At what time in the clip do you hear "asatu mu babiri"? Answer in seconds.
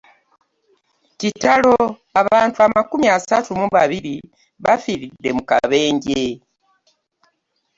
3.17-4.15